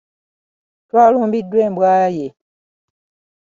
Twalumbiddwa 0.87 1.59
embwa 1.67 1.91
ye. 2.15 2.27